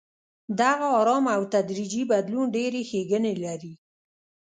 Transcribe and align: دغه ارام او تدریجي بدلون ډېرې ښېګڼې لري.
دغه 0.59 0.87
ارام 0.99 1.25
او 1.35 1.41
تدریجي 1.53 2.03
بدلون 2.11 2.45
ډېرې 2.55 2.81
ښېګڼې 2.89 3.33
لري. 3.45 3.73